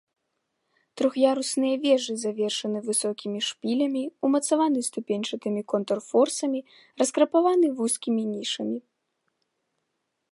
Трох'ярусныя 0.99 1.75
вежы 1.83 2.13
завершаны 2.23 2.79
высокімі 2.87 3.39
шпілямі, 3.49 4.01
умацаваны 4.29 4.79
ступеньчатымі 4.89 5.61
контрфорсамі, 5.75 6.59
раскрапаваны 7.03 7.67
вузкімі 7.83 8.23
нішамі. 8.33 8.79